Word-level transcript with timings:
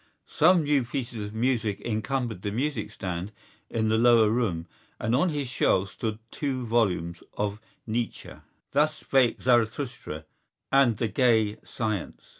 Some 0.25 0.63
new 0.63 0.83
pieces 0.83 1.27
of 1.27 1.35
music 1.35 1.79
encumbered 1.81 2.41
the 2.41 2.49
music 2.49 2.89
stand 2.89 3.31
in 3.69 3.87
the 3.87 3.99
lower 3.99 4.31
room 4.31 4.65
and 4.99 5.15
on 5.15 5.29
his 5.29 5.47
shelves 5.47 5.91
stood 5.91 6.17
two 6.31 6.65
volumes 6.65 7.21
by 7.37 7.59
Nietzsche: 7.85 8.31
Thus 8.71 8.95
Spake 8.97 9.43
Zarathustra 9.43 10.25
and 10.71 10.97
The 10.97 11.07
Gay 11.07 11.57
Science. 11.63 12.23